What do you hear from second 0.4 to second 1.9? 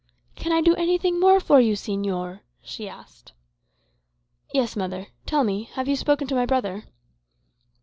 I do anything more for you,